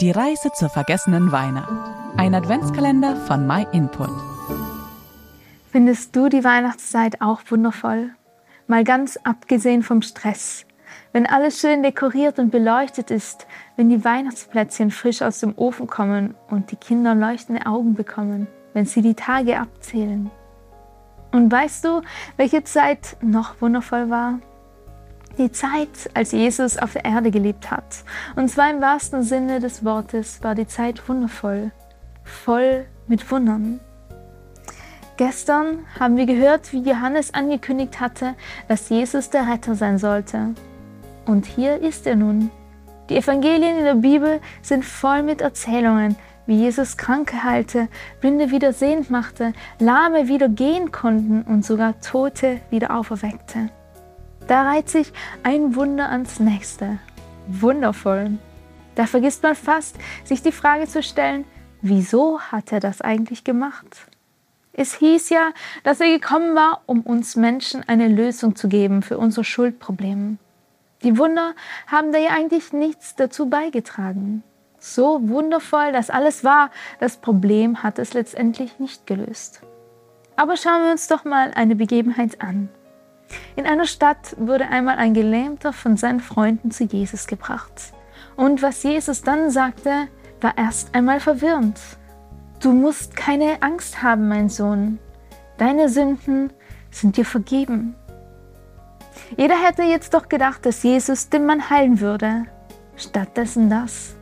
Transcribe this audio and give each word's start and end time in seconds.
Die 0.00 0.12
Reise 0.12 0.52
zur 0.52 0.68
vergessenen 0.68 1.32
Weihnacht. 1.32 1.90
Ein 2.16 2.32
Adventskalender 2.32 3.16
von 3.16 3.48
MyInput. 3.48 4.10
Findest 5.72 6.14
du 6.14 6.28
die 6.28 6.44
Weihnachtszeit 6.44 7.20
auch 7.20 7.40
wundervoll? 7.48 8.10
Mal 8.68 8.84
ganz 8.84 9.18
abgesehen 9.24 9.82
vom 9.82 10.02
Stress. 10.02 10.66
Wenn 11.12 11.26
alles 11.26 11.58
schön 11.58 11.82
dekoriert 11.82 12.38
und 12.38 12.50
beleuchtet 12.50 13.10
ist, 13.10 13.48
wenn 13.74 13.88
die 13.88 14.04
Weihnachtsplätzchen 14.04 14.92
frisch 14.92 15.20
aus 15.20 15.40
dem 15.40 15.58
Ofen 15.58 15.88
kommen 15.88 16.36
und 16.48 16.70
die 16.70 16.76
Kinder 16.76 17.16
leuchtende 17.16 17.66
Augen 17.66 17.94
bekommen, 17.94 18.46
wenn 18.74 18.86
sie 18.86 19.02
die 19.02 19.14
Tage 19.14 19.58
abzählen. 19.58 20.30
Und 21.32 21.50
weißt 21.50 21.84
du, 21.84 22.02
welche 22.36 22.62
Zeit 22.62 23.16
noch 23.20 23.60
wundervoll 23.60 24.10
war? 24.10 24.38
Die 25.38 25.52
Zeit, 25.52 26.10
als 26.14 26.32
Jesus 26.32 26.78
auf 26.78 26.92
der 26.94 27.04
Erde 27.04 27.30
gelebt 27.30 27.70
hat. 27.70 28.04
Und 28.34 28.48
zwar 28.48 28.70
im 28.70 28.80
wahrsten 28.80 29.22
Sinne 29.22 29.60
des 29.60 29.84
Wortes 29.84 30.42
war 30.42 30.54
die 30.54 30.66
Zeit 30.66 31.08
wundervoll, 31.08 31.70
voll 32.24 32.86
mit 33.06 33.30
Wundern. 33.30 33.80
Gestern 35.16 35.86
haben 35.98 36.16
wir 36.16 36.26
gehört, 36.26 36.72
wie 36.72 36.80
Johannes 36.80 37.34
angekündigt 37.34 38.00
hatte, 38.00 38.34
dass 38.68 38.88
Jesus 38.88 39.30
der 39.30 39.48
Retter 39.48 39.74
sein 39.74 39.98
sollte. 39.98 40.54
Und 41.26 41.46
hier 41.46 41.78
ist 41.78 42.06
er 42.06 42.16
nun. 42.16 42.50
Die 43.08 43.16
Evangelien 43.16 43.78
in 43.78 43.84
der 43.84 43.94
Bibel 43.94 44.40
sind 44.62 44.84
voll 44.84 45.22
mit 45.22 45.40
Erzählungen, 45.40 46.16
wie 46.46 46.56
Jesus 46.56 46.96
Kranke 46.96 47.42
heilte, 47.44 47.88
Blinde 48.20 48.50
wieder 48.50 48.72
sehend 48.72 49.10
machte, 49.10 49.52
Lahme 49.78 50.28
wieder 50.28 50.48
gehen 50.48 50.92
konnten 50.92 51.42
und 51.42 51.64
sogar 51.64 52.00
Tote 52.00 52.60
wieder 52.70 52.96
auferweckte. 52.96 53.70
Da 54.48 54.62
reiht 54.62 54.88
sich 54.88 55.12
ein 55.42 55.76
Wunder 55.76 56.08
ans 56.08 56.40
nächste. 56.40 56.98
Wundervoll. 57.46 58.38
Da 58.94 59.06
vergisst 59.06 59.42
man 59.42 59.54
fast, 59.54 59.96
sich 60.24 60.42
die 60.42 60.52
Frage 60.52 60.88
zu 60.88 61.02
stellen, 61.02 61.44
wieso 61.82 62.40
hat 62.40 62.72
er 62.72 62.80
das 62.80 63.02
eigentlich 63.02 63.44
gemacht? 63.44 64.08
Es 64.72 64.94
hieß 64.94 65.28
ja, 65.28 65.50
dass 65.84 66.00
er 66.00 66.08
gekommen 66.08 66.54
war, 66.54 66.80
um 66.86 67.02
uns 67.02 67.36
Menschen 67.36 67.86
eine 67.86 68.08
Lösung 68.08 68.56
zu 68.56 68.68
geben 68.68 69.02
für 69.02 69.18
unsere 69.18 69.44
Schuldprobleme. 69.44 70.38
Die 71.02 71.18
Wunder 71.18 71.54
haben 71.86 72.10
da 72.10 72.18
ja 72.18 72.30
eigentlich 72.30 72.72
nichts 72.72 73.16
dazu 73.16 73.50
beigetragen. 73.50 74.42
So 74.80 75.28
wundervoll, 75.28 75.92
dass 75.92 76.08
alles 76.08 76.42
war, 76.42 76.70
das 77.00 77.18
Problem 77.18 77.82
hat 77.82 77.98
es 77.98 78.14
letztendlich 78.14 78.78
nicht 78.78 79.06
gelöst. 79.06 79.60
Aber 80.36 80.56
schauen 80.56 80.84
wir 80.84 80.92
uns 80.92 81.06
doch 81.06 81.24
mal 81.24 81.52
eine 81.54 81.76
Begebenheit 81.76 82.40
an. 82.40 82.70
In 83.56 83.66
einer 83.66 83.86
Stadt 83.86 84.36
wurde 84.38 84.68
einmal 84.68 84.96
ein 84.96 85.14
Gelähmter 85.14 85.72
von 85.72 85.96
seinen 85.96 86.20
Freunden 86.20 86.70
zu 86.70 86.84
Jesus 86.84 87.26
gebracht. 87.26 87.92
Und 88.36 88.62
was 88.62 88.82
Jesus 88.82 89.22
dann 89.22 89.50
sagte, 89.50 90.08
war 90.40 90.56
erst 90.56 90.94
einmal 90.94 91.20
verwirrend. 91.20 91.78
Du 92.60 92.72
musst 92.72 93.16
keine 93.16 93.62
Angst 93.62 94.02
haben, 94.02 94.28
mein 94.28 94.48
Sohn. 94.48 94.98
Deine 95.58 95.88
Sünden 95.88 96.52
sind 96.90 97.16
dir 97.16 97.24
vergeben. 97.24 97.94
Jeder 99.36 99.56
hätte 99.56 99.82
jetzt 99.82 100.14
doch 100.14 100.28
gedacht, 100.28 100.64
dass 100.64 100.82
Jesus 100.82 101.28
den 101.28 101.46
Mann 101.46 101.68
heilen 101.68 102.00
würde. 102.00 102.44
Stattdessen 102.96 103.68
das. 103.68 104.14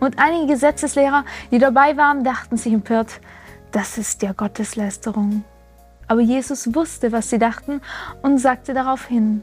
Und 0.00 0.18
einige 0.18 0.52
Gesetzeslehrer, 0.52 1.24
die 1.50 1.58
dabei 1.58 1.96
waren, 1.96 2.24
dachten 2.24 2.56
sich 2.56 2.72
empört, 2.72 3.20
das 3.70 3.98
ist 3.98 4.22
ja 4.22 4.32
Gotteslästerung. 4.32 5.44
Aber 6.12 6.20
Jesus 6.20 6.74
wusste, 6.74 7.10
was 7.10 7.30
sie 7.30 7.38
dachten 7.38 7.80
und 8.20 8.36
sagte 8.36 8.74
daraufhin, 8.74 9.42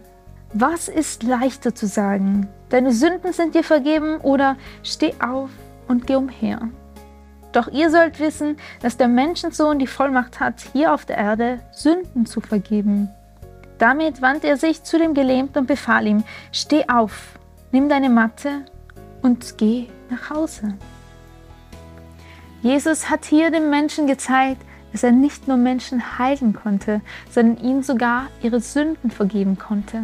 was 0.53 0.87
ist 0.87 1.23
leichter 1.23 1.73
zu 1.73 1.87
sagen? 1.87 2.47
Deine 2.69 2.91
Sünden 2.91 3.33
sind 3.33 3.55
dir 3.55 3.63
vergeben 3.63 4.17
oder 4.17 4.55
steh 4.83 5.15
auf 5.19 5.49
und 5.87 6.05
geh 6.05 6.15
umher. 6.15 6.69
Doch 7.53 7.69
ihr 7.69 7.89
sollt 7.89 8.19
wissen, 8.19 8.57
dass 8.83 8.97
der 8.97 9.07
Menschensohn 9.07 9.79
die 9.79 9.87
Vollmacht 9.87 10.39
hat, 10.39 10.61
hier 10.71 10.93
auf 10.93 11.05
der 11.05 11.17
Erde 11.17 11.59
Sünden 11.71 12.27
zu 12.27 12.39
vergeben. 12.39 13.09
Damit 13.79 14.21
wandte 14.21 14.45
er 14.45 14.57
sich 14.57 14.83
zu 14.83 14.99
dem 14.99 15.15
Gelähmten 15.15 15.61
und 15.61 15.65
befahl 15.65 16.05
ihm, 16.05 16.23
steh 16.51 16.87
auf, 16.87 17.39
nimm 17.71 17.89
deine 17.89 18.11
Matte 18.11 18.63
und 19.23 19.57
geh 19.57 19.87
nach 20.11 20.29
Hause. 20.29 20.75
Jesus 22.61 23.09
hat 23.09 23.25
hier 23.25 23.49
dem 23.49 23.71
Menschen 23.71 24.05
gezeigt, 24.05 24.61
dass 24.91 25.03
er 25.03 25.11
nicht 25.11 25.47
nur 25.47 25.57
Menschen 25.57 26.17
heilen 26.17 26.53
konnte, 26.53 27.01
sondern 27.29 27.63
ihnen 27.63 27.83
sogar 27.83 28.27
ihre 28.41 28.59
Sünden 28.59 29.11
vergeben 29.11 29.57
konnte. 29.57 30.03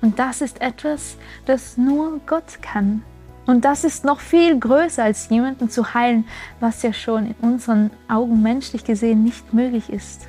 Und 0.00 0.18
das 0.18 0.40
ist 0.40 0.60
etwas, 0.60 1.16
das 1.46 1.76
nur 1.76 2.20
Gott 2.26 2.62
kann. 2.62 3.02
Und 3.46 3.64
das 3.64 3.82
ist 3.82 4.04
noch 4.04 4.20
viel 4.20 4.58
größer 4.58 5.02
als 5.02 5.28
jemanden 5.30 5.70
zu 5.70 5.94
heilen, 5.94 6.26
was 6.60 6.82
ja 6.82 6.92
schon 6.92 7.26
in 7.26 7.34
unseren 7.40 7.90
Augen 8.06 8.42
menschlich 8.42 8.84
gesehen 8.84 9.24
nicht 9.24 9.54
möglich 9.54 9.90
ist. 9.90 10.28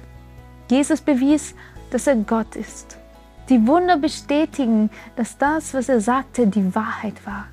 Jesus 0.72 1.02
bewies, 1.02 1.53
dass 1.91 2.08
er 2.08 2.16
Gott 2.16 2.56
ist. 2.56 2.97
Die 3.50 3.68
Wunder 3.68 3.97
bestätigen, 3.97 4.90
dass 5.16 5.38
das, 5.38 5.74
was 5.74 5.90
er 5.90 6.02
sagte, 6.02 6.47
die 6.47 6.74
Wahrheit 6.75 7.25
war. 7.25 7.47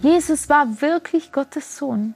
Jesus 0.00 0.48
war 0.48 0.82
wirklich 0.82 1.32
Gottes 1.32 1.78
Sohn. 1.78 2.14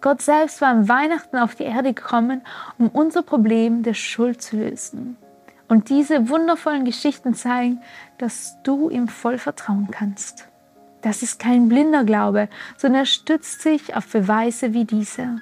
Gott 0.00 0.22
selbst 0.22 0.60
war 0.60 0.68
am 0.68 0.88
Weihnachten 0.88 1.36
auf 1.36 1.56
die 1.56 1.64
Erde 1.64 1.92
gekommen, 1.92 2.42
um 2.78 2.88
unser 2.88 3.22
Problem 3.22 3.82
der 3.82 3.94
Schuld 3.94 4.40
zu 4.40 4.56
lösen. 4.56 5.16
Und 5.66 5.90
diese 5.90 6.28
wundervollen 6.28 6.84
Geschichten 6.84 7.34
zeigen, 7.34 7.80
dass 8.16 8.56
du 8.62 8.88
ihm 8.90 9.08
voll 9.08 9.38
vertrauen 9.38 9.88
kannst. 9.90 10.48
Das 11.02 11.22
ist 11.22 11.38
kein 11.38 11.68
blinder 11.68 12.04
Glaube, 12.04 12.48
sondern 12.76 13.02
er 13.02 13.06
stützt 13.06 13.62
sich 13.62 13.94
auf 13.94 14.06
Beweise 14.06 14.72
wie 14.72 14.84
diese. 14.84 15.40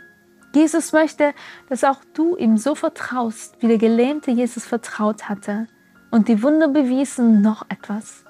Jesus 0.55 0.93
möchte, 0.93 1.35
dass 1.69 1.85
auch 1.85 2.01
du 2.15 2.37
ihm 2.37 2.57
so 2.57 2.75
vertraust, 2.75 3.57
wie 3.61 3.69
der 3.69 3.79
gelähmte 3.79 4.31
Jesus 4.31 4.65
vertraut 4.65 5.29
hatte. 5.29 5.67
Und 6.11 6.29
die 6.29 6.43
Wunder 6.43 6.69
bewiesen 6.69 7.43
noch 7.43 7.67
etwas. 7.69 8.25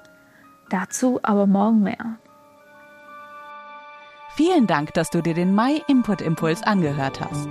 Dazu 0.69 1.19
aber 1.23 1.47
morgen 1.47 1.83
mehr. 1.83 2.17
Vielen 4.37 4.67
Dank, 4.67 4.93
dass 4.93 5.09
du 5.09 5.23
dir 5.23 5.33
den 5.33 5.55
My 5.55 5.81
Input 5.87 6.21
Impuls 6.21 6.61
angehört 6.61 7.19
hast. 7.19 7.49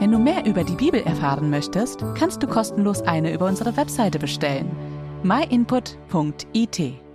Wenn 0.00 0.10
du 0.10 0.18
mehr 0.18 0.44
über 0.44 0.64
die 0.64 0.74
Bibel 0.74 1.00
erfahren 1.00 1.50
möchtest, 1.50 2.00
kannst 2.18 2.42
du 2.42 2.48
kostenlos 2.48 3.00
eine 3.02 3.32
über 3.32 3.46
unsere 3.46 3.76
Webseite 3.76 4.18
bestellen. 4.18 4.68
myinput.it 5.22 7.05